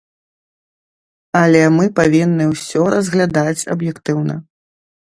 Але 1.41 1.61
мы 1.77 1.85
павінны 2.01 2.43
ўсё 2.53 2.81
разглядаць 2.95 3.59
аб'ектыўна. 3.77 4.35